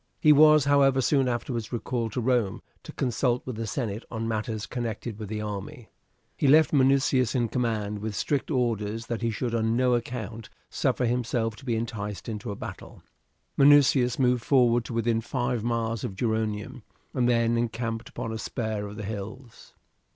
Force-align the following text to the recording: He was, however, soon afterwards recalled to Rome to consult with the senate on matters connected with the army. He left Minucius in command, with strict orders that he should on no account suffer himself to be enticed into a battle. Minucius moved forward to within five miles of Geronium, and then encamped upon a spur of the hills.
He 0.19 0.33
was, 0.33 0.65
however, 0.65 0.99
soon 0.99 1.27
afterwards 1.27 1.71
recalled 1.71 2.13
to 2.13 2.21
Rome 2.21 2.63
to 2.81 2.91
consult 2.91 3.45
with 3.45 3.55
the 3.55 3.67
senate 3.67 4.03
on 4.09 4.27
matters 4.27 4.65
connected 4.65 5.19
with 5.19 5.29
the 5.29 5.41
army. 5.41 5.89
He 6.35 6.47
left 6.47 6.73
Minucius 6.73 7.35
in 7.35 7.49
command, 7.49 7.99
with 7.99 8.15
strict 8.15 8.49
orders 8.49 9.05
that 9.05 9.21
he 9.21 9.29
should 9.29 9.53
on 9.53 9.77
no 9.77 9.93
account 9.93 10.49
suffer 10.71 11.05
himself 11.05 11.55
to 11.57 11.65
be 11.65 11.75
enticed 11.75 12.27
into 12.27 12.49
a 12.49 12.55
battle. 12.55 13.03
Minucius 13.57 14.17
moved 14.17 14.43
forward 14.43 14.85
to 14.85 14.93
within 14.95 15.21
five 15.21 15.63
miles 15.63 16.03
of 16.03 16.15
Geronium, 16.15 16.81
and 17.13 17.29
then 17.29 17.55
encamped 17.55 18.09
upon 18.09 18.31
a 18.31 18.39
spur 18.39 18.87
of 18.87 18.95
the 18.95 19.05
hills. 19.05 19.75